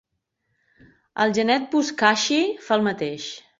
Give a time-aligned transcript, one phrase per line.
[1.27, 3.33] El genet buzkashi fa el mateix.